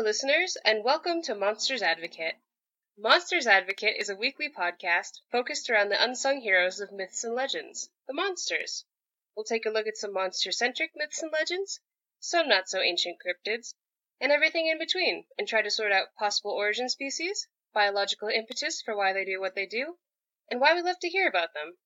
listeners, 0.00 0.56
and 0.64 0.82
welcome 0.82 1.20
to 1.20 1.34
Monsters 1.34 1.82
Advocate. 1.82 2.36
Monsters 2.96 3.46
Advocate 3.46 3.94
is 3.98 4.08
a 4.08 4.16
weekly 4.16 4.48
podcast 4.48 5.20
focused 5.30 5.68
around 5.68 5.90
the 5.90 6.02
unsung 6.02 6.40
heroes 6.40 6.80
of 6.80 6.90
myths 6.90 7.24
and 7.24 7.34
legends, 7.34 7.90
the 8.08 8.14
monsters. 8.14 8.86
We'll 9.36 9.44
take 9.44 9.66
a 9.66 9.70
look 9.70 9.86
at 9.86 9.98
some 9.98 10.14
monster 10.14 10.50
centric 10.50 10.92
myths 10.96 11.22
and 11.22 11.30
legends, 11.30 11.78
some 12.20 12.48
not 12.48 12.70
so 12.70 12.80
ancient 12.80 13.18
cryptids, 13.20 13.74
and 14.18 14.32
everything 14.32 14.66
in 14.66 14.78
between, 14.78 15.26
and 15.36 15.46
try 15.46 15.60
to 15.60 15.70
sort 15.70 15.92
out 15.92 16.14
possible 16.14 16.52
origin 16.52 16.88
species, 16.88 17.46
biological 17.74 18.28
impetus 18.28 18.80
for 18.80 18.96
why 18.96 19.12
they 19.12 19.26
do 19.26 19.40
what 19.40 19.54
they 19.54 19.66
do, 19.66 19.98
and 20.50 20.58
why 20.58 20.72
we 20.72 20.80
love 20.80 21.00
to 21.00 21.10
hear 21.10 21.28
about 21.28 21.52
them. 21.52 21.76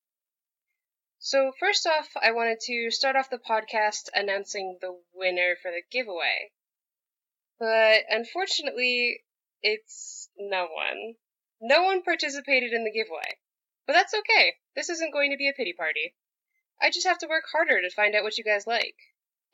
So, 1.19 1.53
first 1.59 1.85
off, 1.89 2.11
I 2.23 2.31
wanted 2.31 2.61
to 2.61 2.91
start 2.93 3.17
off 3.17 3.31
the 3.31 3.39
podcast 3.39 4.11
announcing 4.15 4.79
the 4.81 5.03
winner 5.13 5.57
for 5.61 5.73
the 5.73 5.83
giveaway. 5.91 6.53
But 7.59 8.05
unfortunately, 8.11 9.25
it's 9.63 10.29
no 10.37 10.67
one. 10.67 11.17
No 11.61 11.85
one 11.85 12.03
participated 12.03 12.73
in 12.73 12.85
the 12.85 12.91
giveaway. 12.91 13.39
But 13.87 13.95
that's 13.95 14.13
okay. 14.13 14.57
This 14.75 14.91
isn't 14.91 15.13
going 15.13 15.31
to 15.31 15.37
be 15.37 15.49
a 15.49 15.53
pity 15.53 15.73
party. 15.73 16.15
I 16.81 16.91
just 16.91 17.07
have 17.07 17.19
to 17.19 17.29
work 17.29 17.45
harder 17.51 17.81
to 17.81 17.91
find 17.91 18.15
out 18.15 18.23
what 18.23 18.37
you 18.37 18.45
guys 18.45 18.67
like. 18.67 18.97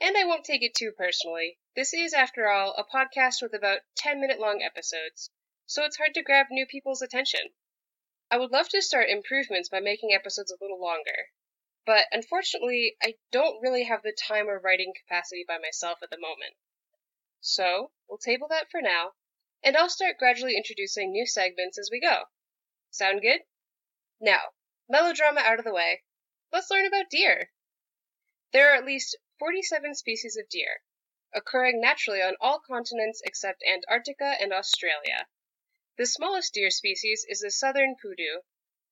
And 0.00 0.17
I 0.17 0.25
won't 0.25 0.44
take 0.44 0.62
it 0.62 0.75
too 0.75 0.91
personally. 0.91 1.59
This 1.77 1.94
is, 1.94 2.12
after 2.12 2.48
all, 2.48 2.75
a 2.75 2.84
podcast 2.84 3.41
with 3.41 3.55
about 3.55 3.83
10 3.94 4.20
minute 4.20 4.41
long 4.41 4.61
episodes, 4.61 5.31
so 5.66 5.84
it's 5.84 5.97
hard 5.97 6.14
to 6.14 6.22
grab 6.22 6.47
new 6.50 6.66
people's 6.66 7.03
attention. 7.03 7.53
I 8.28 8.39
would 8.39 8.50
love 8.50 8.69
to 8.70 8.83
start 8.83 9.11
improvements 9.11 9.69
by 9.69 9.78
making 9.78 10.12
episodes 10.12 10.50
a 10.50 10.59
little 10.61 10.81
longer. 10.81 11.28
But 11.87 12.09
unfortunately, 12.11 12.97
I 13.00 13.14
don't 13.31 13.61
really 13.62 13.84
have 13.84 14.03
the 14.03 14.12
time 14.12 14.48
or 14.48 14.59
writing 14.59 14.92
capacity 14.92 15.44
by 15.47 15.59
myself 15.59 16.03
at 16.03 16.11
the 16.11 16.19
moment. 16.19 16.56
So, 17.45 17.91
we'll 18.07 18.19
table 18.19 18.47
that 18.51 18.71
for 18.71 18.81
now, 18.81 19.15
and 19.65 19.77
I'll 19.77 19.89
start 19.89 20.17
gradually 20.17 20.57
introducing 20.57 21.11
new 21.11 21.27
segments 21.27 21.77
as 21.77 21.91
we 21.91 21.99
go. 21.99 22.27
Sound 22.91 23.21
good? 23.21 23.43
Now, 24.21 24.55
melodrama 24.89 25.41
out 25.41 25.59
of 25.59 25.65
the 25.65 25.73
way, 25.73 26.05
let's 26.53 26.71
learn 26.71 26.87
about 26.87 27.11
deer. 27.11 27.51
There 28.53 28.71
are 28.71 28.77
at 28.77 28.84
least 28.84 29.17
47 29.41 29.97
species 29.97 30.37
of 30.37 30.49
deer, 30.49 30.84
occurring 31.33 31.81
naturally 31.81 32.23
on 32.23 32.37
all 32.41 32.61
continents 32.61 33.21
except 33.25 33.65
Antarctica 33.65 34.37
and 34.41 34.53
Australia. 34.53 35.27
The 35.97 36.06
smallest 36.06 36.55
deer 36.55 36.71
species 36.71 37.27
is 37.29 37.41
the 37.41 37.51
southern 37.51 37.97
pudu. 37.97 38.45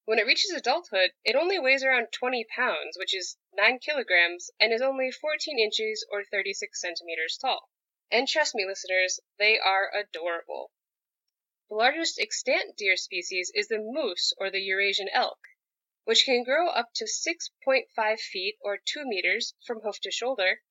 When 0.07 0.19
it 0.19 0.27
reaches 0.27 0.51
adulthood, 0.51 1.13
it 1.23 1.37
only 1.37 1.61
weighs 1.61 1.85
around 1.85 2.11
20 2.11 2.47
pounds, 2.47 2.99
which 2.99 3.15
is 3.15 3.39
9 3.53 3.79
kilograms, 3.79 4.51
and 4.59 4.73
is 4.73 4.83
only 4.83 5.13
14 5.13 5.57
inches 5.57 6.05
or 6.11 6.25
36 6.25 6.81
centimeters 6.81 7.39
tall. 7.39 7.70
And 8.13 8.27
trust 8.27 8.55
me, 8.55 8.67
listeners, 8.67 9.21
they 9.39 9.59
are 9.59 9.95
adorable. 9.95 10.73
The 11.69 11.77
largest 11.77 12.19
extant 12.19 12.77
deer 12.77 12.97
species 12.97 13.53
is 13.55 13.69
the 13.69 13.79
moose 13.79 14.33
or 14.37 14.51
the 14.51 14.61
Eurasian 14.61 15.09
elk, 15.11 15.39
which 16.03 16.25
can 16.25 16.43
grow 16.43 16.69
up 16.69 16.93
to 16.95 17.05
6.5 17.05 18.21
feet 18.21 18.59
or 18.61 18.79
2 18.79 19.05
meters 19.05 19.55
from 19.65 19.83
hoof 19.83 20.01
to 20.01 20.11
shoulder 20.11 20.63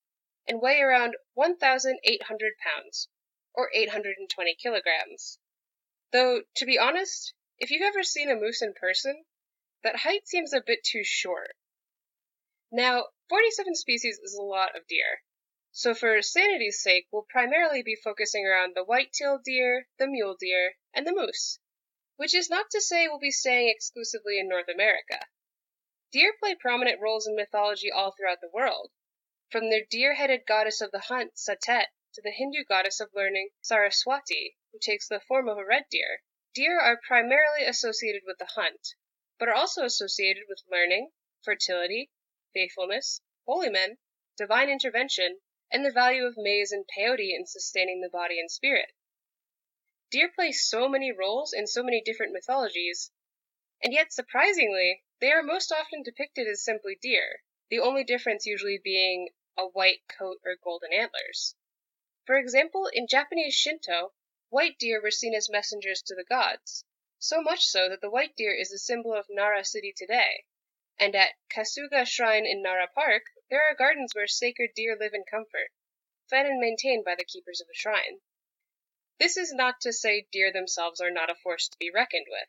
and 0.45 0.61
weigh 0.61 0.81
around 0.81 1.15
1,800 1.35 2.57
pounds 2.57 3.07
or 3.53 3.71
820 3.73 4.55
kilograms. 4.55 5.39
Though, 6.11 6.43
to 6.55 6.65
be 6.65 6.77
honest, 6.77 7.33
if 7.57 7.71
you've 7.71 7.81
ever 7.83 8.03
seen 8.03 8.29
a 8.29 8.35
moose 8.35 8.61
in 8.61 8.73
person, 8.73 9.25
that 9.83 9.97
height 9.97 10.27
seems 10.27 10.51
a 10.51 10.61
bit 10.61 10.83
too 10.83 11.03
short. 11.05 11.55
Now, 12.71 13.07
47 13.29 13.75
species 13.75 14.19
is 14.19 14.33
a 14.33 14.41
lot 14.41 14.75
of 14.75 14.87
deer, 14.87 15.23
so 15.71 15.93
for 15.93 16.21
sanity's 16.21 16.81
sake, 16.81 17.07
we'll 17.11 17.27
primarily 17.29 17.83
be 17.83 17.95
focusing 17.95 18.45
around 18.45 18.73
the 18.75 18.83
white-tailed 18.83 19.43
deer, 19.43 19.87
the 19.97 20.07
mule 20.07 20.35
deer, 20.37 20.75
and 20.93 21.05
the 21.05 21.13
moose. 21.13 21.59
Which 22.17 22.33
is 22.33 22.49
not 22.49 22.69
to 22.71 22.81
say 22.81 23.07
we'll 23.07 23.19
be 23.19 23.31
staying 23.31 23.69
exclusively 23.69 24.39
in 24.39 24.49
North 24.49 24.67
America. 24.67 25.27
Deer 26.11 26.33
play 26.39 26.55
prominent 26.55 26.99
roles 26.99 27.27
in 27.27 27.35
mythology 27.35 27.91
all 27.91 28.11
throughout 28.11 28.41
the 28.41 28.49
world, 28.51 28.91
from 29.51 29.69
the 29.69 29.85
deer-headed 29.89 30.41
goddess 30.47 30.81
of 30.81 30.91
the 30.91 31.01
hunt, 31.01 31.37
Satet, 31.37 31.85
to 32.15 32.21
the 32.21 32.31
Hindu 32.31 32.63
goddess 32.67 32.99
of 32.99 33.13
learning, 33.13 33.51
Saraswati, 33.61 34.57
who 34.71 34.79
takes 34.81 35.07
the 35.07 35.21
form 35.21 35.47
of 35.47 35.57
a 35.57 35.65
red 35.65 35.85
deer. 35.89 36.23
Deer 36.55 36.79
are 36.79 36.99
primarily 37.07 37.63
associated 37.63 38.23
with 38.25 38.39
the 38.39 38.49
hunt, 38.55 38.95
but 39.37 39.47
are 39.47 39.55
also 39.55 39.85
associated 39.85 40.43
with 40.49 40.63
learning, 40.69 41.11
fertility, 41.43 42.09
faithfulness, 42.53 43.21
holy 43.45 43.69
men, 43.69 43.97
divine 44.35 44.69
intervention, 44.69 45.39
and 45.71 45.85
the 45.85 45.91
value 45.91 46.25
of 46.25 46.37
maize 46.37 46.71
and 46.71 46.87
peyote 46.87 47.33
in 47.35 47.45
sustaining 47.45 48.01
the 48.01 48.09
body 48.09 48.39
and 48.39 48.49
spirit. 48.49 48.93
Deer 50.11 50.27
play 50.27 50.51
so 50.51 50.89
many 50.89 51.11
roles 51.11 51.53
in 51.53 51.67
so 51.67 51.83
many 51.83 52.01
different 52.01 52.33
mythologies, 52.33 53.11
and 53.83 53.93
yet 53.93 54.11
surprisingly, 54.11 55.03
they 55.19 55.31
are 55.31 55.43
most 55.43 55.71
often 55.71 56.01
depicted 56.01 56.47
as 56.47 56.63
simply 56.63 56.95
deer, 56.95 57.43
the 57.69 57.79
only 57.79 58.03
difference 58.03 58.45
usually 58.45 58.77
being 58.77 59.29
a 59.55 59.67
white 59.67 60.07
coat 60.07 60.39
or 60.43 60.55
golden 60.55 60.91
antlers. 60.91 61.55
For 62.25 62.37
example, 62.37 62.87
in 62.87 63.07
Japanese 63.07 63.53
Shinto, 63.53 64.13
white 64.49 64.79
deer 64.79 65.01
were 65.01 65.11
seen 65.11 65.35
as 65.35 65.49
messengers 65.49 66.01
to 66.03 66.15
the 66.15 66.23
gods, 66.23 66.85
so 67.19 67.41
much 67.41 67.65
so 67.65 67.89
that 67.89 68.01
the 68.01 68.09
white 68.09 68.35
deer 68.35 68.53
is 68.53 68.69
the 68.69 68.79
symbol 68.79 69.13
of 69.13 69.27
Nara 69.29 69.63
City 69.63 69.93
today, 69.95 70.45
and 70.97 71.15
at 71.15 71.35
Kasuga 71.49 72.05
Shrine 72.05 72.45
in 72.45 72.61
Nara 72.61 72.87
Park, 72.87 73.23
there 73.49 73.67
are 73.67 73.73
gardens 73.73 74.13
where 74.13 74.27
sacred 74.27 74.69
deer 74.75 74.95
live 74.95 75.13
in 75.13 75.23
comfort, 75.23 75.71
fed 76.29 76.45
and 76.45 76.59
maintained 76.59 77.03
by 77.03 77.15
the 77.15 77.25
keepers 77.25 77.59
of 77.59 77.65
the 77.67 77.73
shrine. 77.73 78.21
This 79.17 79.37
is 79.37 79.51
not 79.51 79.81
to 79.81 79.91
say 79.91 80.27
deer 80.31 80.51
themselves 80.51 81.01
are 81.01 81.09
not 81.09 81.31
a 81.31 81.35
force 81.35 81.67
to 81.67 81.77
be 81.79 81.89
reckoned 81.89 82.27
with. 82.29 82.47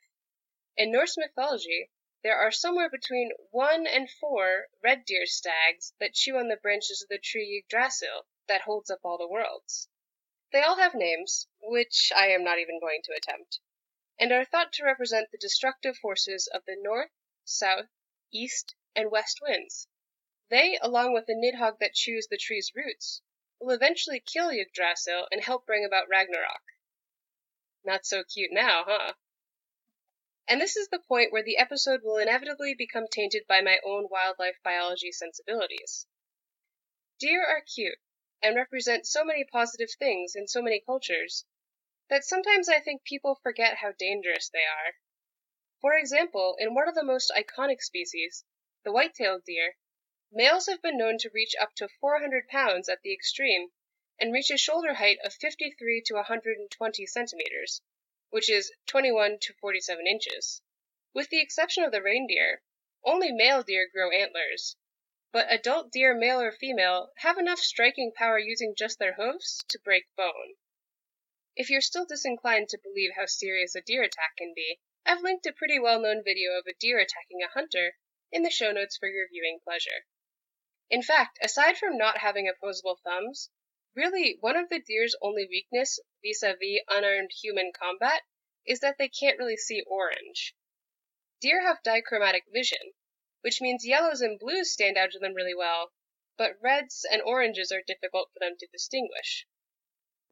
In 0.76 0.92
Norse 0.92 1.16
mythology, 1.16 1.90
there 2.22 2.36
are 2.36 2.50
somewhere 2.50 2.90
between 2.90 3.32
one 3.50 3.86
and 3.86 4.10
four 4.10 4.68
red 4.82 5.06
deer 5.06 5.24
stags 5.24 5.94
that 5.98 6.12
chew 6.12 6.36
on 6.36 6.48
the 6.48 6.58
branches 6.58 7.00
of 7.02 7.08
the 7.08 7.18
tree 7.18 7.56
Yggdrasil 7.56 8.26
that 8.46 8.62
holds 8.62 8.90
up 8.90 9.00
all 9.02 9.16
the 9.16 9.26
worlds. 9.26 9.88
They 10.52 10.60
all 10.60 10.76
have 10.76 10.94
names, 10.94 11.48
which 11.62 12.12
I 12.14 12.28
am 12.28 12.44
not 12.44 12.58
even 12.58 12.78
going 12.78 13.00
to 13.04 13.14
attempt, 13.14 13.60
and 14.18 14.32
are 14.32 14.44
thought 14.44 14.74
to 14.74 14.84
represent 14.84 15.30
the 15.30 15.38
destructive 15.38 15.96
forces 15.96 16.46
of 16.46 16.66
the 16.66 16.76
north, 16.78 17.10
south, 17.44 17.88
east, 18.30 18.74
and 18.94 19.10
west 19.10 19.38
winds. 19.40 19.88
They, 20.50 20.78
along 20.82 21.12
with 21.12 21.26
the 21.26 21.34
Nidhogg 21.34 21.78
that 21.78 21.94
chews 21.94 22.26
the 22.26 22.36
tree's 22.36 22.72
roots, 22.74 23.22
will 23.60 23.70
eventually 23.70 24.18
kill 24.18 24.50
Yggdrasil 24.50 25.28
and 25.30 25.44
help 25.44 25.64
bring 25.64 25.84
about 25.84 26.08
Ragnarok. 26.08 26.62
Not 27.84 28.04
so 28.04 28.24
cute 28.24 28.50
now, 28.50 28.82
huh? 28.84 29.14
And 30.48 30.60
this 30.60 30.76
is 30.76 30.88
the 30.88 30.98
point 30.98 31.30
where 31.30 31.44
the 31.44 31.56
episode 31.56 32.00
will 32.02 32.16
inevitably 32.16 32.74
become 32.74 33.06
tainted 33.06 33.46
by 33.46 33.60
my 33.60 33.78
own 33.84 34.08
wildlife 34.10 34.60
biology 34.64 35.12
sensibilities. 35.12 36.08
Deer 37.20 37.44
are 37.44 37.60
cute 37.60 37.98
and 38.42 38.56
represent 38.56 39.06
so 39.06 39.22
many 39.24 39.44
positive 39.44 39.92
things 39.98 40.34
in 40.34 40.48
so 40.48 40.60
many 40.60 40.80
cultures 40.80 41.44
that 42.08 42.24
sometimes 42.24 42.68
I 42.68 42.80
think 42.80 43.04
people 43.04 43.38
forget 43.40 43.76
how 43.76 43.92
dangerous 43.92 44.48
they 44.48 44.64
are. 44.64 44.94
For 45.80 45.94
example, 45.94 46.56
in 46.58 46.74
one 46.74 46.88
of 46.88 46.96
the 46.96 47.04
most 47.04 47.30
iconic 47.36 47.80
species, 47.82 48.44
the 48.82 48.90
white-tailed 48.90 49.44
deer, 49.44 49.76
Males 50.32 50.66
have 50.66 50.80
been 50.80 50.96
known 50.96 51.18
to 51.18 51.30
reach 51.30 51.56
up 51.56 51.74
to 51.74 51.88
400 51.88 52.46
pounds 52.48 52.88
at 52.88 53.02
the 53.02 53.12
extreme, 53.12 53.72
and 54.18 54.32
reach 54.32 54.48
a 54.50 54.56
shoulder 54.56 54.94
height 54.94 55.18
of 55.24 55.34
53 55.34 56.02
to 56.06 56.14
120 56.14 57.06
centimeters, 57.06 57.82
which 58.30 58.48
is 58.48 58.72
21 58.86 59.40
to 59.40 59.52
47 59.54 60.06
inches. 60.06 60.62
With 61.12 61.30
the 61.30 61.40
exception 61.40 61.82
of 61.82 61.90
the 61.90 62.00
reindeer, 62.00 62.62
only 63.02 63.32
male 63.32 63.64
deer 63.64 63.88
grow 63.88 64.12
antlers, 64.12 64.76
but 65.32 65.50
adult 65.50 65.90
deer, 65.90 66.14
male 66.14 66.40
or 66.40 66.52
female, 66.52 67.12
have 67.18 67.36
enough 67.36 67.58
striking 67.58 68.12
power 68.12 68.38
using 68.38 68.76
just 68.76 69.00
their 69.00 69.14
hoofs 69.14 69.64
to 69.68 69.80
break 69.80 70.06
bone. 70.14 70.54
If 71.56 71.70
you're 71.70 71.80
still 71.80 72.06
disinclined 72.06 72.68
to 72.68 72.78
believe 72.78 73.14
how 73.16 73.26
serious 73.26 73.74
a 73.74 73.80
deer 73.80 74.04
attack 74.04 74.36
can 74.38 74.54
be, 74.54 74.80
I've 75.04 75.22
linked 75.22 75.46
a 75.46 75.52
pretty 75.52 75.80
well 75.80 76.00
known 76.00 76.22
video 76.22 76.52
of 76.52 76.68
a 76.68 76.74
deer 76.74 77.00
attacking 77.00 77.42
a 77.42 77.48
hunter 77.48 77.96
in 78.30 78.42
the 78.42 78.50
show 78.50 78.70
notes 78.70 78.96
for 78.96 79.08
your 79.08 79.28
viewing 79.28 79.58
pleasure. 79.64 80.06
In 80.90 81.02
fact, 81.02 81.38
aside 81.40 81.78
from 81.78 81.96
not 81.96 82.18
having 82.18 82.48
opposable 82.48 82.96
thumbs, 83.04 83.48
really 83.94 84.36
one 84.40 84.56
of 84.56 84.68
the 84.68 84.80
deer's 84.80 85.14
only 85.22 85.46
weakness 85.46 86.00
vis-a-vis 86.20 86.80
unarmed 86.88 87.30
human 87.40 87.70
combat 87.72 88.22
is 88.66 88.80
that 88.80 88.98
they 88.98 89.08
can't 89.08 89.38
really 89.38 89.56
see 89.56 89.82
orange. 89.86 90.56
Deer 91.40 91.62
have 91.62 91.82
dichromatic 91.84 92.42
vision, 92.52 92.92
which 93.42 93.60
means 93.60 93.86
yellows 93.86 94.20
and 94.20 94.38
blues 94.38 94.72
stand 94.72 94.96
out 94.96 95.12
to 95.12 95.20
them 95.20 95.32
really 95.34 95.54
well, 95.54 95.92
but 96.36 96.60
reds 96.60 97.06
and 97.08 97.22
oranges 97.22 97.70
are 97.70 97.82
difficult 97.86 98.32
for 98.32 98.40
them 98.40 98.56
to 98.58 98.66
distinguish. 98.66 99.46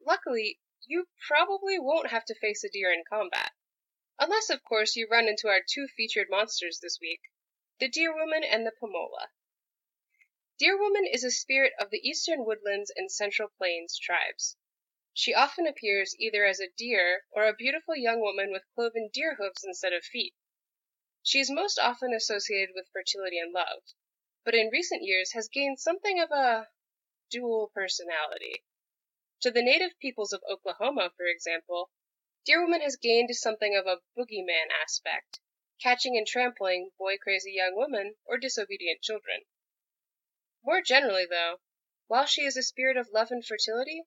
Luckily, 0.05 0.59
you 0.85 1.07
probably 1.27 1.79
won't 1.79 2.11
have 2.11 2.25
to 2.25 2.35
face 2.35 2.63
a 2.63 2.69
deer 2.69 2.91
in 2.91 3.03
combat. 3.09 3.53
Unless, 4.19 4.49
of 4.49 4.63
course, 4.63 4.97
you 4.97 5.07
run 5.09 5.29
into 5.29 5.47
our 5.47 5.61
two 5.65 5.87
featured 5.87 6.27
monsters 6.29 6.79
this 6.81 6.99
week, 6.99 7.21
the 7.79 7.87
deer 7.87 8.13
woman 8.13 8.43
and 8.43 8.65
the 8.65 8.73
Pamola. 8.77 9.29
Deer 10.59 10.77
Woman 10.77 11.05
is 11.05 11.23
a 11.23 11.31
spirit 11.31 11.71
of 11.79 11.89
the 11.89 12.05
eastern 12.05 12.43
woodlands 12.43 12.91
and 12.93 13.09
central 13.09 13.47
plains 13.47 13.97
tribes. 13.97 14.57
She 15.13 15.33
often 15.33 15.65
appears 15.65 16.13
either 16.19 16.43
as 16.43 16.59
a 16.59 16.67
deer 16.67 17.25
or 17.31 17.45
a 17.47 17.55
beautiful 17.55 17.95
young 17.95 18.19
woman 18.19 18.51
with 18.51 18.67
cloven 18.75 19.07
deer 19.07 19.35
hoofs 19.35 19.63
instead 19.63 19.93
of 19.93 20.03
feet. 20.03 20.35
She 21.23 21.39
is 21.39 21.49
most 21.49 21.79
often 21.79 22.13
associated 22.13 22.75
with 22.75 22.89
fertility 22.91 23.39
and 23.39 23.53
love, 23.53 23.83
but 24.43 24.53
in 24.53 24.69
recent 24.69 25.01
years 25.01 25.31
has 25.31 25.47
gained 25.47 25.79
something 25.79 26.19
of 26.19 26.29
a 26.29 26.69
dual 27.29 27.69
personality. 27.69 28.65
To 29.43 29.51
the 29.51 29.63
native 29.63 29.97
peoples 29.99 30.33
of 30.33 30.43
Oklahoma, 30.43 31.13
for 31.15 31.25
example, 31.25 31.89
Deer 32.43 32.61
Woman 32.61 32.81
has 32.81 32.97
gained 32.97 33.33
something 33.33 33.77
of 33.77 33.87
a 33.87 34.01
boogeyman 34.13 34.71
aspect, 34.83 35.39
catching 35.81 36.17
and 36.17 36.27
trampling 36.27 36.91
boy 36.97 37.17
crazy 37.17 37.53
young 37.53 37.77
women 37.77 38.17
or 38.25 38.37
disobedient 38.37 39.01
children. 39.01 39.45
More 40.61 40.81
generally, 40.81 41.25
though, 41.25 41.61
while 42.07 42.25
she 42.25 42.43
is 42.43 42.57
a 42.57 42.63
spirit 42.63 42.97
of 42.97 43.11
love 43.13 43.31
and 43.31 43.45
fertility, 43.45 44.03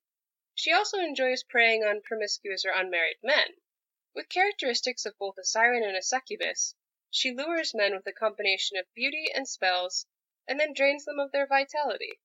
she 0.55 0.71
also 0.71 0.99
enjoys 0.99 1.43
preying 1.43 1.83
on 1.83 2.03
promiscuous 2.03 2.63
or 2.67 2.73
unmarried 2.73 3.17
men. 3.23 3.57
With 4.15 4.29
characteristics 4.29 5.07
of 5.07 5.17
both 5.17 5.39
a 5.39 5.47
siren 5.47 5.83
and 5.83 5.97
a 5.97 6.03
succubus, 6.03 6.75
she 7.11 7.33
lures 7.33 7.73
men 7.73 7.95
with 7.95 8.07
a 8.07 8.13
combination 8.13 8.77
of 8.77 8.93
beauty 8.93 9.33
and 9.35 9.49
spells, 9.49 10.07
and 10.47 10.61
then 10.61 10.75
drains 10.75 11.07
them 11.07 11.19
of 11.19 11.33
their 11.33 11.47
vitality. 11.47 12.21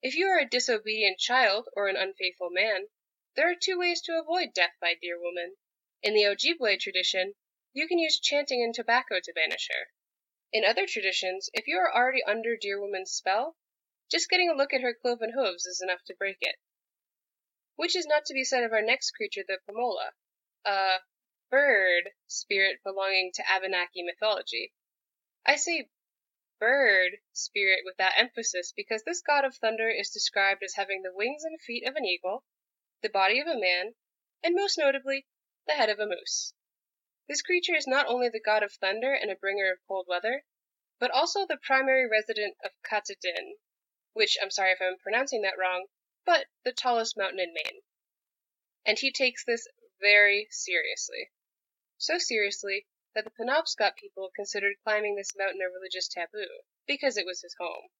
If 0.00 0.14
you 0.14 0.26
are 0.28 0.38
a 0.38 0.48
disobedient 0.48 1.18
child 1.18 1.68
or 1.74 1.88
an 1.88 1.96
unfaithful 1.96 2.48
man, 2.48 2.88
there 3.34 3.50
are 3.50 3.54
two 3.54 3.78
ways 3.78 4.00
to 4.02 4.18
avoid 4.18 4.54
death 4.54 4.76
by 4.80 4.94
Deer 4.94 5.20
Woman. 5.20 5.56
In 6.02 6.14
the 6.14 6.24
Ojibwe 6.24 6.78
tradition, 6.80 7.34
you 7.74 7.86
can 7.86 7.98
use 7.98 8.18
chanting 8.18 8.62
and 8.62 8.74
tobacco 8.74 9.20
to 9.20 9.32
banish 9.34 9.68
her. 9.68 9.90
In 10.52 10.64
other 10.64 10.86
traditions, 10.86 11.48
if 11.52 11.68
you 11.68 11.78
are 11.78 11.94
already 11.94 12.24
under 12.24 12.56
Deer 12.56 12.80
Woman's 12.80 13.12
spell, 13.12 13.56
just 14.10 14.28
getting 14.28 14.50
a 14.50 14.54
look 14.54 14.72
at 14.72 14.80
her 14.80 14.92
cloven 14.92 15.32
hooves 15.32 15.64
is 15.64 15.80
enough 15.80 16.02
to 16.06 16.14
break 16.14 16.38
it. 16.40 16.56
Which 17.76 17.94
is 17.94 18.06
not 18.06 18.24
to 18.26 18.34
be 18.34 18.42
said 18.42 18.64
of 18.64 18.72
our 18.72 18.82
next 18.82 19.12
creature, 19.12 19.44
the 19.46 19.58
Pamola, 19.64 20.14
a 20.64 21.02
bird 21.50 22.10
spirit 22.26 22.82
belonging 22.82 23.30
to 23.34 23.48
Abenaki 23.48 24.02
mythology. 24.02 24.74
I 25.46 25.54
say 25.54 25.88
bird 26.58 27.18
spirit 27.32 27.80
with 27.84 27.96
that 27.96 28.18
emphasis 28.18 28.72
because 28.76 29.04
this 29.04 29.22
god 29.22 29.44
of 29.44 29.56
thunder 29.56 29.88
is 29.88 30.10
described 30.10 30.62
as 30.62 30.74
having 30.74 31.02
the 31.02 31.14
wings 31.14 31.44
and 31.44 31.60
feet 31.60 31.86
of 31.86 31.96
an 31.96 32.04
eagle, 32.04 32.44
the 33.02 33.08
body 33.08 33.40
of 33.40 33.46
a 33.46 33.58
man, 33.58 33.94
and 34.42 34.54
most 34.54 34.76
notably, 34.76 35.26
the 35.66 35.74
head 35.74 35.88
of 35.88 36.00
a 36.00 36.06
moose. 36.06 36.52
This 37.30 37.42
creature 37.42 37.76
is 37.76 37.86
not 37.86 38.08
only 38.08 38.28
the 38.28 38.40
god 38.40 38.64
of 38.64 38.72
thunder 38.72 39.14
and 39.14 39.30
a 39.30 39.36
bringer 39.36 39.70
of 39.70 39.78
cold 39.86 40.08
weather, 40.08 40.44
but 40.98 41.12
also 41.12 41.46
the 41.46 41.56
primary 41.56 42.04
resident 42.04 42.56
of 42.64 42.72
Katahdin, 42.82 43.56
which 44.14 44.36
I'm 44.42 44.50
sorry 44.50 44.72
if 44.72 44.82
I'm 44.82 44.98
pronouncing 44.98 45.42
that 45.42 45.56
wrong, 45.56 45.86
but 46.24 46.48
the 46.64 46.72
tallest 46.72 47.16
mountain 47.16 47.38
in 47.38 47.54
Maine. 47.54 47.82
And 48.84 48.98
he 48.98 49.12
takes 49.12 49.44
this 49.44 49.68
very 50.00 50.48
seriously. 50.50 51.30
So 51.98 52.18
seriously 52.18 52.88
that 53.14 53.22
the 53.22 53.30
Penobscot 53.30 53.94
people 53.94 54.32
considered 54.34 54.82
climbing 54.82 55.14
this 55.14 55.36
mountain 55.36 55.62
a 55.62 55.70
religious 55.70 56.08
taboo, 56.08 56.62
because 56.84 57.16
it 57.16 57.26
was 57.26 57.42
his 57.42 57.54
home. 57.60 57.90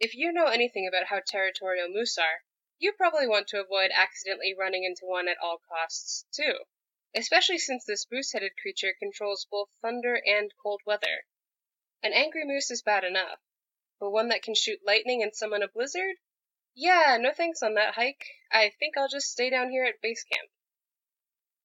If 0.00 0.16
you 0.16 0.32
know 0.32 0.46
anything 0.46 0.88
about 0.88 1.06
how 1.06 1.20
territorial 1.24 1.86
moose 1.88 2.18
are, 2.18 2.42
you 2.80 2.92
probably 2.92 3.28
want 3.28 3.46
to 3.50 3.60
avoid 3.60 3.92
accidentally 3.94 4.56
running 4.58 4.82
into 4.82 5.06
one 5.06 5.28
at 5.28 5.38
all 5.40 5.60
costs, 5.68 6.26
too. 6.32 6.64
Especially 7.14 7.58
since 7.58 7.84
this 7.84 8.06
moose 8.10 8.32
headed 8.32 8.56
creature 8.56 8.94
controls 8.98 9.44
both 9.50 9.68
thunder 9.82 10.14
and 10.24 10.50
cold 10.62 10.80
weather. 10.86 11.26
An 12.02 12.12
angry 12.12 12.44
moose 12.44 12.70
is 12.70 12.82
bad 12.82 13.04
enough, 13.04 13.38
but 14.00 14.10
one 14.10 14.28
that 14.28 14.42
can 14.42 14.54
shoot 14.54 14.84
lightning 14.84 15.22
and 15.22 15.36
summon 15.36 15.62
a 15.62 15.68
blizzard? 15.68 16.16
Yeah, 16.74 17.18
no 17.20 17.32
thanks 17.32 17.62
on 17.62 17.74
that 17.74 17.94
hike. 17.94 18.26
I 18.50 18.70
think 18.70 18.96
I'll 18.96 19.08
just 19.08 19.30
stay 19.30 19.50
down 19.50 19.70
here 19.70 19.84
at 19.84 20.00
base 20.00 20.24
camp. 20.24 20.50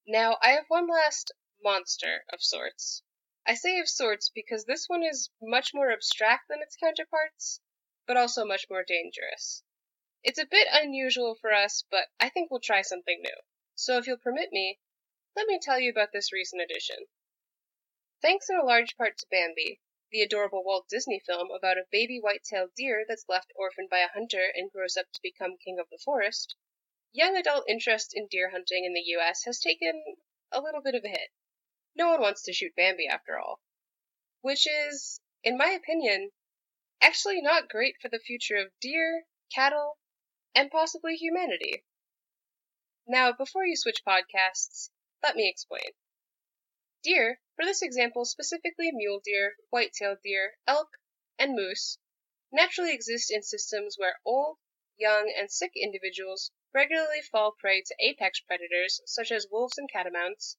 Now, 0.05 0.37
I 0.41 0.49
have 0.49 0.65
one 0.67 0.87
last 0.87 1.31
monster 1.63 2.25
of 2.31 2.43
sorts. 2.43 3.03
I 3.45 3.53
say 3.53 3.79
of 3.79 3.87
sorts 3.87 4.29
because 4.29 4.65
this 4.65 4.89
one 4.89 5.03
is 5.03 5.29
much 5.41 5.73
more 5.73 5.91
abstract 5.91 6.49
than 6.49 6.61
its 6.61 6.75
counterparts, 6.75 7.61
but 8.05 8.17
also 8.17 8.43
much 8.43 8.69
more 8.69 8.83
dangerous. 8.83 9.63
It's 10.23 10.39
a 10.39 10.45
bit 10.45 10.67
unusual 10.71 11.35
for 11.35 11.53
us, 11.53 11.85
but 11.89 12.09
I 12.19 12.27
think 12.27 12.51
we'll 12.51 12.59
try 12.59 12.81
something 12.81 13.21
new. 13.21 13.35
So 13.75 13.97
if 13.97 14.07
you'll 14.07 14.17
permit 14.17 14.51
me, 14.51 14.79
let 15.37 15.45
me 15.45 15.59
tell 15.61 15.79
you 15.79 15.91
about 15.91 16.11
this 16.11 16.33
recent 16.33 16.63
addition. 16.63 16.97
Thanks 18.23 18.49
in 18.49 18.57
a 18.57 18.65
large 18.65 18.97
part 18.97 19.19
to 19.19 19.27
Bambi, 19.29 19.79
the 20.11 20.23
adorable 20.23 20.63
Walt 20.63 20.89
Disney 20.89 21.21
film 21.23 21.51
about 21.51 21.77
a 21.77 21.85
baby 21.91 22.19
white-tailed 22.19 22.71
deer 22.75 23.05
that's 23.07 23.29
left 23.29 23.53
orphaned 23.55 23.87
by 23.87 23.99
a 23.99 24.07
hunter 24.07 24.51
and 24.55 24.71
grows 24.71 24.97
up 24.97 25.05
to 25.13 25.19
become 25.21 25.55
king 25.63 25.77
of 25.79 25.89
the 25.91 25.99
forest, 26.03 26.55
young 27.11 27.37
adult 27.37 27.69
interest 27.69 28.15
in 28.15 28.25
deer 28.25 28.49
hunting 28.49 28.83
in 28.83 28.95
the 28.95 29.15
US 29.15 29.43
has 29.43 29.59
taken 29.59 30.17
a 30.51 30.59
little 30.59 30.81
bit 30.81 30.95
of 30.95 31.05
a 31.05 31.09
hit. 31.09 31.29
No 31.95 32.07
one 32.09 32.21
wants 32.21 32.41
to 32.41 32.51
shoot 32.53 32.75
Bambi 32.75 33.05
after 33.05 33.37
all. 33.37 33.61
Which 34.41 34.65
is, 34.65 35.21
in 35.43 35.55
my 35.55 35.69
opinion, 35.69 36.31
actually 36.99 37.41
not 37.41 37.69
great 37.69 37.97
for 38.01 38.09
the 38.09 38.17
future 38.17 38.55
of 38.55 38.71
deer, 38.81 39.27
cattle, 39.53 39.99
and 40.55 40.71
possibly 40.71 41.15
humanity. 41.15 41.85
Now, 43.05 43.31
before 43.31 43.67
you 43.67 43.75
switch 43.75 44.01
podcasts, 44.03 44.89
let 45.23 45.35
me 45.35 45.49
explain. 45.49 45.91
Deer, 47.03 47.41
for 47.55 47.65
this 47.65 47.81
example 47.81 48.25
specifically 48.25 48.91
mule 48.91 49.19
deer, 49.23 49.55
white-tailed 49.69 50.21
deer, 50.23 50.57
elk, 50.67 50.89
and 51.39 51.55
moose, 51.55 51.97
naturally 52.51 52.93
exist 52.93 53.31
in 53.31 53.43
systems 53.43 53.97
where 53.97 54.19
old, 54.25 54.57
young, 54.97 55.31
and 55.37 55.51
sick 55.51 55.71
individuals 55.75 56.51
regularly 56.73 57.21
fall 57.21 57.51
prey 57.51 57.81
to 57.81 57.95
apex 57.99 58.39
predators 58.39 59.01
such 59.05 59.31
as 59.31 59.47
wolves 59.49 59.77
and 59.77 59.91
catamounts, 59.91 60.57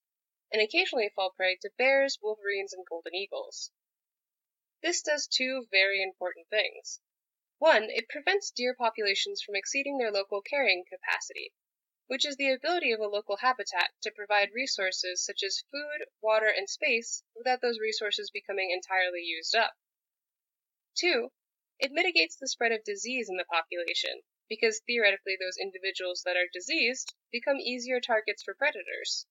and 0.51 0.63
occasionally 0.63 1.11
fall 1.15 1.31
prey 1.31 1.57
to 1.57 1.71
bears, 1.77 2.19
wolverines, 2.23 2.73
and 2.73 2.87
golden 2.87 3.15
eagles. 3.15 3.71
This 4.83 5.03
does 5.03 5.27
two 5.27 5.67
very 5.71 6.03
important 6.03 6.49
things. 6.49 7.01
One, 7.59 7.91
it 7.91 8.09
prevents 8.09 8.53
deer 8.53 8.75
populations 8.75 9.43
from 9.43 9.57
exceeding 9.57 9.99
their 9.99 10.13
local 10.13 10.41
carrying 10.41 10.85
capacity, 10.89 11.53
which 12.09 12.25
is 12.25 12.37
the 12.37 12.51
ability 12.51 12.91
of 12.91 13.01
a 13.01 13.07
local 13.07 13.37
habitat 13.37 13.91
to 14.01 14.11
provide 14.11 14.51
resources 14.53 15.23
such 15.23 15.43
as 15.43 15.65
food, 15.71 16.07
water, 16.23 16.49
and 16.49 16.69
space 16.69 17.23
without 17.37 17.61
those 17.61 17.79
resources 17.79 18.31
becoming 18.31 18.71
entirely 18.71 19.21
used 19.21 19.55
up. 19.55 19.75
Two, 20.97 21.31
it 21.79 21.93
mitigates 21.93 22.35
the 22.35 22.49
spread 22.49 22.73
of 22.73 22.83
disease 22.83 23.29
in 23.29 23.37
the 23.37 23.45
population, 23.45 24.23
because 24.49 24.81
theoretically 24.81 25.37
those 25.39 25.59
individuals 25.59 26.23
that 26.25 26.37
are 26.37 26.49
diseased 26.51 27.15
become 27.31 27.59
easier 27.61 28.01
targets 28.01 28.43
for 28.43 28.55
predators. 28.55 29.27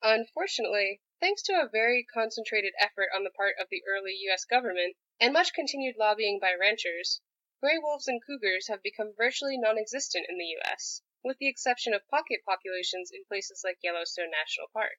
Unfortunately, 0.00 1.02
thanks 1.18 1.42
to 1.42 1.60
a 1.60 1.68
very 1.68 2.04
concentrated 2.04 2.72
effort 2.78 3.08
on 3.12 3.24
the 3.24 3.30
part 3.30 3.56
of 3.58 3.68
the 3.68 3.82
early 3.84 4.12
U.S. 4.26 4.44
government, 4.44 4.96
and 5.18 5.32
much 5.32 5.52
continued 5.52 5.96
lobbying 5.96 6.38
by 6.38 6.54
ranchers, 6.54 7.20
gray 7.60 7.78
wolves 7.78 8.06
and 8.06 8.24
cougars 8.24 8.68
have 8.68 8.82
become 8.82 9.12
virtually 9.16 9.58
non-existent 9.58 10.26
in 10.28 10.38
the 10.38 10.44
U.S., 10.44 11.02
with 11.26 11.38
the 11.38 11.48
exception 11.48 11.92
of 11.92 12.06
pocket 12.06 12.40
populations 12.44 13.10
in 13.10 13.24
places 13.24 13.62
like 13.64 13.82
Yellowstone 13.82 14.30
National 14.30 14.68
Park. 14.72 14.98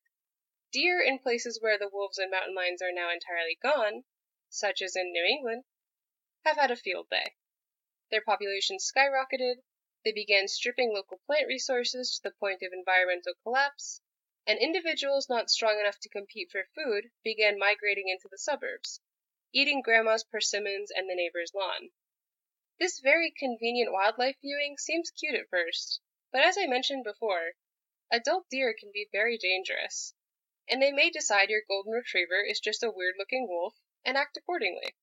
Deer 0.73 1.01
in 1.01 1.19
places 1.19 1.61
where 1.61 1.77
the 1.77 1.87
wolves 1.87 2.17
and 2.17 2.29
mountain 2.29 2.53
lions 2.53 2.81
are 2.81 2.91
now 2.91 3.09
entirely 3.09 3.55
gone, 3.55 4.03
such 4.49 4.81
as 4.81 4.97
in 4.97 5.13
New 5.13 5.23
England, 5.23 5.63
have 6.43 6.57
had 6.57 6.69
a 6.69 6.75
field 6.75 7.09
day. 7.09 7.35
Their 8.11 8.21
populations 8.21 8.85
skyrocketed, 8.85 9.63
they 10.03 10.11
began 10.11 10.49
stripping 10.49 10.93
local 10.93 11.19
plant 11.25 11.47
resources 11.47 12.17
to 12.17 12.23
the 12.23 12.35
point 12.35 12.61
of 12.61 12.73
environmental 12.73 13.33
collapse, 13.43 14.01
and 14.45 14.59
individuals 14.59 15.29
not 15.29 15.49
strong 15.49 15.79
enough 15.79 15.99
to 16.01 16.09
compete 16.09 16.51
for 16.51 16.67
food 16.75 17.09
began 17.23 17.57
migrating 17.57 18.09
into 18.09 18.27
the 18.29 18.37
suburbs, 18.37 18.99
eating 19.53 19.81
grandma's 19.81 20.25
persimmons 20.25 20.91
and 20.91 21.09
the 21.09 21.15
neighbor's 21.15 21.53
lawn. 21.53 21.91
This 22.79 22.99
very 22.99 23.31
convenient 23.31 23.93
wildlife 23.93 24.35
viewing 24.41 24.77
seems 24.77 25.09
cute 25.09 25.35
at 25.35 25.49
first, 25.49 26.01
but 26.31 26.43
as 26.43 26.57
I 26.57 26.65
mentioned 26.65 27.03
before, 27.03 27.53
adult 28.11 28.49
deer 28.49 28.73
can 28.73 28.91
be 28.91 29.07
very 29.11 29.37
dangerous, 29.37 30.13
and 30.67 30.81
they 30.81 30.91
may 30.91 31.09
decide 31.09 31.49
your 31.49 31.61
golden 31.67 31.93
retriever 31.93 32.41
is 32.41 32.59
just 32.59 32.83
a 32.83 32.91
weird 32.91 33.15
looking 33.17 33.47
wolf 33.47 33.75
and 34.03 34.17
act 34.17 34.35
accordingly. 34.35 34.95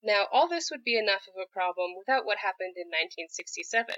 Now, 0.00 0.28
all 0.30 0.46
this 0.46 0.70
would 0.70 0.84
be 0.84 0.96
enough 0.96 1.26
of 1.26 1.34
a 1.36 1.52
problem 1.52 1.96
without 1.96 2.24
what 2.24 2.38
happened 2.38 2.76
in 2.76 2.86
1967, 2.86 3.96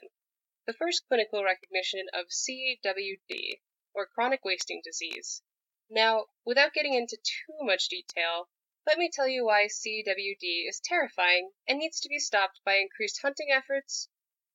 the 0.67 0.73
first 0.73 1.07
clinical 1.07 1.45
recognition 1.45 2.07
of 2.15 2.29
CWD, 2.31 3.61
or 3.93 4.07
chronic 4.07 4.43
wasting 4.43 4.81
disease. 4.83 5.43
Now, 5.91 6.29
without 6.45 6.73
getting 6.73 6.95
into 6.95 7.19
too 7.19 7.59
much 7.61 7.89
detail, 7.89 8.49
let 8.87 8.97
me 8.97 9.11
tell 9.13 9.29
you 9.29 9.45
why 9.45 9.67
CWD 9.67 10.69
is 10.69 10.81
terrifying 10.81 11.53
and 11.69 11.79
needs 11.79 12.01
to 12.01 12.09
be 12.09 12.19
stopped 12.19 12.61
by 12.65 12.77
increased 12.77 13.21
hunting 13.21 13.49
efforts, 13.53 14.09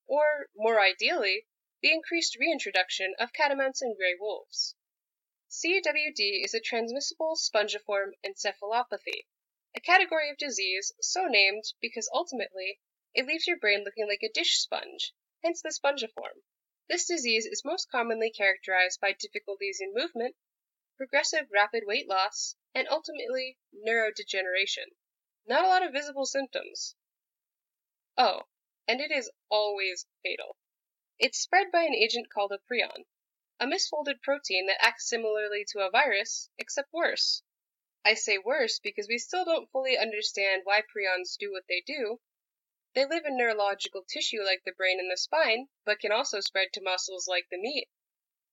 or, 0.08 0.48
more 0.56 0.80
ideally, 0.80 1.46
the 1.82 1.92
increased 1.92 2.38
reintroduction 2.40 3.14
of 3.20 3.34
catamounts 3.34 3.82
and 3.82 3.98
gray 3.98 4.16
wolves. 4.20 4.76
CWD 5.50 6.44
is 6.44 6.54
a 6.54 6.60
transmissible 6.60 7.36
spongiform 7.36 8.12
encephalopathy, 8.26 9.28
a 9.76 9.80
category 9.80 10.30
of 10.30 10.38
disease 10.38 10.94
so 11.02 11.26
named 11.26 11.64
because 11.82 12.10
ultimately 12.14 12.80
it 13.14 13.26
leaves 13.26 13.48
your 13.48 13.58
brain 13.58 13.84
looking 13.84 14.08
like 14.08 14.24
a 14.24 14.32
dish 14.32 14.58
sponge, 14.58 15.14
hence 15.44 15.62
the 15.62 15.70
spongiform. 15.70 16.44
This 16.88 17.06
disease 17.06 17.46
is 17.46 17.66
most 17.66 17.90
commonly 17.90 18.32
characterized 18.32 19.00
by 19.00 19.14
difficulties 19.14 19.80
in 19.82 19.94
movement, 19.94 20.36
progressive 20.98 21.52
rapid 21.52 21.84
weight 21.86 22.08
loss, 22.08 22.56
and 22.74 22.88
ultimately 22.90 23.58
neurodegeneration. 23.74 24.96
Not 25.46 25.64
a 25.64 25.68
lot 25.68 25.84
of 25.84 25.94
visible 25.94 26.26
symptoms. 26.26 26.96
Oh, 28.18 28.44
and 28.88 29.02
it 29.02 29.12
is 29.12 29.32
always 29.50 30.06
fatal. 30.24 30.58
It's 31.18 31.40
spread 31.40 31.72
by 31.72 31.84
an 31.84 31.96
agent 31.96 32.30
called 32.30 32.52
a 32.52 32.58
prion, 32.58 33.06
a 33.58 33.66
misfolded 33.66 34.22
protein 34.22 34.66
that 34.66 34.84
acts 34.84 35.08
similarly 35.08 35.64
to 35.70 35.80
a 35.80 35.90
virus, 35.90 36.50
except 36.58 36.92
worse. 36.92 37.42
I 38.04 38.16
say 38.16 38.38
worse 38.38 38.80
because 38.80 39.08
we 39.08 39.18
still 39.18 39.46
don't 39.46 39.72
fully 39.72 39.98
understand 39.98 40.64
why 40.66 40.82
prions 40.82 41.38
do 41.38 41.54
what 41.54 41.68
they 41.68 41.80
do. 41.80 42.20
They 42.96 43.06
live 43.06 43.26
in 43.26 43.38
neurological 43.38 44.04
tissue 44.04 44.44
like 44.44 44.64
the 44.66 44.74
brain 44.74 45.00
and 45.00 45.10
the 45.10 45.16
spine, 45.16 45.70
but 45.86 46.02
can 46.02 46.12
also 46.12 46.42
spread 46.42 46.74
to 46.74 46.82
muscles 46.82 47.30
like 47.30 47.48
the 47.50 47.58
meat. 47.58 47.90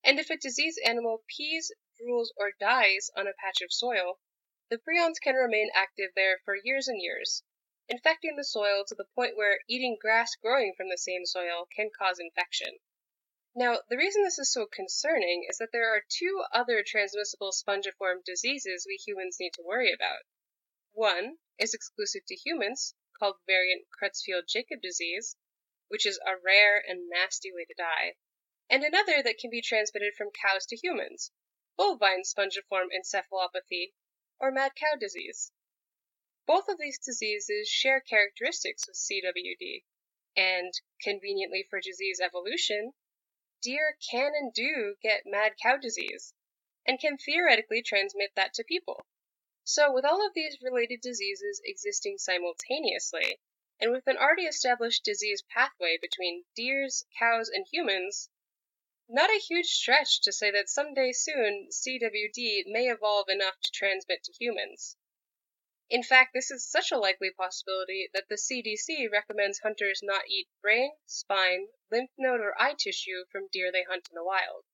And 0.04 0.20
if 0.20 0.30
a 0.30 0.36
diseased 0.36 0.78
animal 0.84 1.24
pees, 1.26 1.72
drools, 2.00 2.28
or 2.36 2.52
dies 2.52 3.10
on 3.16 3.26
a 3.26 3.34
patch 3.34 3.60
of 3.60 3.72
soil, 3.72 4.20
the 4.68 4.78
prions 4.78 5.20
can 5.20 5.34
remain 5.34 5.70
active 5.74 6.12
there 6.14 6.40
for 6.44 6.54
years 6.54 6.86
and 6.86 7.02
years, 7.02 7.42
infecting 7.88 8.36
the 8.36 8.44
soil 8.44 8.84
to 8.86 8.94
the 8.94 9.08
point 9.14 9.36
where 9.36 9.60
eating 9.68 9.96
grass 10.00 10.34
growing 10.36 10.74
from 10.76 10.88
the 10.88 10.98
same 10.98 11.26
soil 11.26 11.66
can 11.74 11.90
cause 11.90 12.18
infection. 12.18 12.78
Now, 13.54 13.82
the 13.88 13.98
reason 13.98 14.22
this 14.22 14.38
is 14.38 14.50
so 14.50 14.66
concerning 14.66 15.44
is 15.48 15.58
that 15.58 15.72
there 15.72 15.94
are 15.94 16.04
two 16.08 16.44
other 16.52 16.82
transmissible 16.82 17.52
spongiform 17.52 18.24
diseases 18.24 18.86
we 18.86 18.96
humans 18.96 19.36
need 19.38 19.52
to 19.54 19.62
worry 19.62 19.92
about. 19.92 20.22
One 20.92 21.38
is 21.58 21.74
exclusive 21.74 22.24
to 22.26 22.34
humans, 22.34 22.94
called 23.18 23.36
variant 23.46 23.86
Creutzfeldt 23.90 24.48
Jakob 24.48 24.80
disease, 24.80 25.36
which 25.88 26.06
is 26.06 26.18
a 26.26 26.36
rare 26.36 26.78
and 26.78 27.08
nasty 27.08 27.52
way 27.52 27.64
to 27.66 27.74
die, 27.74 28.16
and 28.70 28.82
another 28.82 29.22
that 29.22 29.38
can 29.38 29.50
be 29.50 29.60
transmitted 29.60 30.14
from 30.14 30.30
cows 30.30 30.64
to 30.66 30.76
humans, 30.76 31.30
bovine 31.76 32.22
spongiform 32.22 32.88
encephalopathy, 32.90 33.92
or 34.38 34.50
mad 34.50 34.74
cow 34.74 34.96
disease. 34.98 35.52
Both 36.44 36.68
of 36.68 36.76
these 36.78 36.98
diseases 36.98 37.68
share 37.68 38.00
characteristics 38.00 38.88
with 38.88 38.96
CWD, 38.96 39.84
and, 40.36 40.72
conveniently 41.00 41.62
for 41.62 41.80
disease 41.80 42.18
evolution, 42.18 42.94
deer 43.60 43.96
can 44.10 44.34
and 44.34 44.52
do 44.52 44.96
get 45.00 45.24
mad 45.24 45.56
cow 45.56 45.76
disease, 45.76 46.34
and 46.84 46.98
can 46.98 47.16
theoretically 47.16 47.80
transmit 47.80 48.34
that 48.34 48.54
to 48.54 48.64
people. 48.64 49.06
So, 49.62 49.92
with 49.92 50.04
all 50.04 50.26
of 50.26 50.34
these 50.34 50.60
related 50.60 51.00
diseases 51.00 51.60
existing 51.64 52.18
simultaneously, 52.18 53.38
and 53.78 53.92
with 53.92 54.08
an 54.08 54.16
already 54.16 54.46
established 54.46 55.04
disease 55.04 55.42
pathway 55.42 55.96
between 55.96 56.44
deers, 56.56 57.04
cows, 57.16 57.48
and 57.48 57.66
humans, 57.70 58.28
not 59.08 59.30
a 59.30 59.38
huge 59.38 59.66
stretch 59.66 60.20
to 60.22 60.32
say 60.32 60.50
that 60.50 60.68
someday 60.68 61.12
soon 61.12 61.68
CWD 61.70 62.64
may 62.66 62.88
evolve 62.88 63.28
enough 63.28 63.60
to 63.60 63.70
transmit 63.70 64.24
to 64.24 64.32
humans. 64.32 64.96
In 65.92 66.02
fact, 66.02 66.32
this 66.32 66.50
is 66.50 66.66
such 66.66 66.90
a 66.90 66.96
likely 66.96 67.30
possibility 67.30 68.08
that 68.14 68.26
the 68.30 68.38
CDC 68.38 69.10
recommends 69.12 69.58
hunters 69.58 70.00
not 70.02 70.26
eat 70.26 70.48
brain, 70.62 70.96
spine, 71.04 71.68
lymph 71.90 72.10
node, 72.16 72.40
or 72.40 72.58
eye 72.58 72.72
tissue 72.72 73.26
from 73.30 73.48
deer 73.48 73.70
they 73.70 73.82
hunt 73.82 74.08
in 74.08 74.14
the 74.14 74.24
wild. 74.24 74.64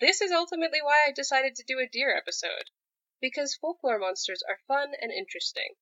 This 0.00 0.22
is 0.22 0.32
ultimately 0.32 0.80
why 0.80 1.04
I 1.06 1.12
decided 1.12 1.54
to 1.56 1.64
do 1.64 1.78
a 1.78 1.86
deer 1.86 2.16
episode, 2.16 2.70
because 3.20 3.56
folklore 3.56 3.98
monsters 3.98 4.42
are 4.44 4.62
fun 4.66 4.94
and 4.98 5.12
interesting. 5.12 5.74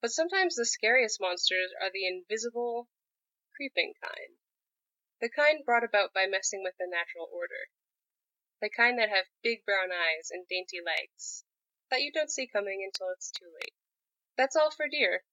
But 0.00 0.12
sometimes 0.12 0.56
the 0.56 0.64
scariest 0.64 1.20
monsters 1.20 1.70
are 1.78 1.90
the 1.90 2.06
invisible, 2.06 2.88
creeping 3.54 3.92
kind. 4.00 4.38
The 5.20 5.28
kind 5.28 5.62
brought 5.62 5.84
about 5.84 6.14
by 6.14 6.24
messing 6.24 6.62
with 6.62 6.78
the 6.78 6.86
natural 6.88 7.28
order. 7.30 7.68
The 8.62 8.70
kind 8.70 8.98
that 8.98 9.10
have 9.10 9.26
big 9.42 9.66
brown 9.66 9.92
eyes 9.92 10.30
and 10.30 10.48
dainty 10.48 10.80
legs 10.80 11.44
that 11.90 12.02
you 12.02 12.12
don't 12.12 12.30
see 12.30 12.46
coming 12.46 12.82
until 12.84 13.10
it's 13.10 13.30
too 13.30 13.50
late. 13.54 13.74
That's 14.36 14.56
all 14.56 14.70
for 14.70 14.88
deer. 14.88 15.24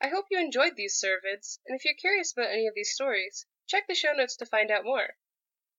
I 0.00 0.08
hope 0.08 0.26
you 0.30 0.38
enjoyed 0.38 0.76
these 0.76 1.00
cervids, 1.00 1.58
and 1.66 1.74
if 1.74 1.84
you're 1.84 1.94
curious 1.94 2.32
about 2.32 2.50
any 2.50 2.66
of 2.66 2.74
these 2.74 2.92
stories, 2.92 3.46
check 3.66 3.86
the 3.86 3.94
show 3.94 4.12
notes 4.12 4.36
to 4.36 4.46
find 4.46 4.70
out 4.70 4.84
more. 4.84 5.16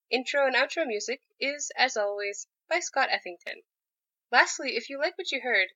Intro 0.10 0.46
and 0.46 0.55
outro 0.55 0.86
music 0.86 1.22
is, 1.39 1.72
as 1.75 1.98
always, 1.98 2.48
by 2.70 2.79
Scott 2.79 3.10
Effington. 3.10 3.63
Lastly, 4.32 4.75
if 4.75 4.89
you 4.89 4.98
like 4.98 5.17
what 5.17 5.32
you 5.32 5.41
heard, 5.41 5.70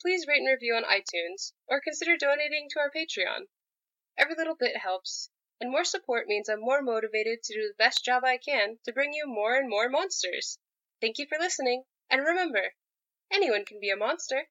please 0.00 0.26
rate 0.26 0.38
and 0.38 0.48
review 0.48 0.74
on 0.74 0.84
iTunes, 0.84 1.52
or 1.66 1.80
consider 1.80 2.16
donating 2.16 2.68
to 2.70 2.78
our 2.78 2.90
Patreon. 2.90 3.48
Every 4.16 4.34
little 4.34 4.54
bit 4.54 4.76
helps, 4.76 5.30
and 5.60 5.70
more 5.70 5.84
support 5.84 6.28
means 6.28 6.48
I'm 6.48 6.60
more 6.60 6.82
motivated 6.82 7.42
to 7.42 7.54
do 7.54 7.68
the 7.68 7.74
best 7.74 8.04
job 8.04 8.24
I 8.24 8.38
can 8.38 8.78
to 8.84 8.92
bring 8.92 9.12
you 9.12 9.26
more 9.26 9.56
and 9.56 9.68
more 9.68 9.88
monsters. 9.88 10.58
Thank 11.00 11.18
you 11.18 11.26
for 11.26 11.38
listening, 11.38 11.84
and 12.10 12.24
remember, 12.24 12.74
Anyone 13.32 13.64
can 13.64 13.80
be 13.80 13.90
a 13.90 13.96
monster. 13.96 14.48